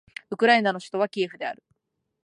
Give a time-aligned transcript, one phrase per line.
[0.31, 1.61] ウクライナの首都はキエフである